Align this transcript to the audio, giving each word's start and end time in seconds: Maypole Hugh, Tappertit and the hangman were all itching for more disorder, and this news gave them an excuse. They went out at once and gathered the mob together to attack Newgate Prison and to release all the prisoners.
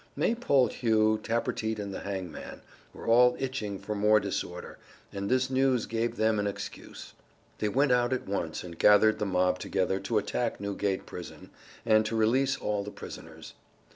Maypole 0.15 0.65
Hugh, 0.69 1.19
Tappertit 1.21 1.77
and 1.77 1.93
the 1.93 1.99
hangman 1.99 2.61
were 2.91 3.05
all 3.05 3.35
itching 3.37 3.77
for 3.77 3.93
more 3.93 4.19
disorder, 4.19 4.79
and 5.13 5.29
this 5.29 5.51
news 5.51 5.85
gave 5.85 6.15
them 6.15 6.39
an 6.39 6.47
excuse. 6.47 7.13
They 7.59 7.69
went 7.69 7.91
out 7.91 8.11
at 8.11 8.27
once 8.27 8.63
and 8.63 8.79
gathered 8.79 9.19
the 9.19 9.27
mob 9.27 9.59
together 9.59 9.99
to 9.99 10.17
attack 10.17 10.59
Newgate 10.59 11.05
Prison 11.05 11.51
and 11.85 12.03
to 12.07 12.15
release 12.15 12.57
all 12.57 12.83
the 12.83 12.89
prisoners. 12.89 13.53